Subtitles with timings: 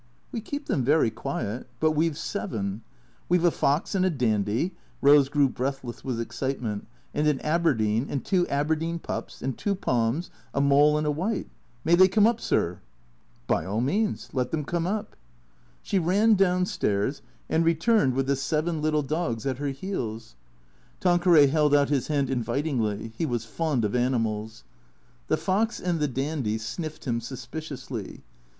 [0.31, 2.81] "We keep them very quiet; but we 've seven.
[3.29, 8.07] We 've a fox and a dandy" (Rose grew breathless with excitement), "and an Aberdeen,
[8.09, 11.49] and two Aberdeen pups, and two Poms, a mole and a Mdiite.
[11.85, 12.79] May they come up, sir?""
[13.47, 15.15] By all means let them come up."
[15.83, 19.67] She ran down stairs, and returned with the seven little dogs 32 THECREATORS at her
[19.67, 20.35] heels.
[20.99, 23.13] Tanqueray held out his hand invitingly.
[23.15, 24.63] (He was fond of animals.)
[25.27, 28.23] The fox and the dandy sniffed him sus piciously.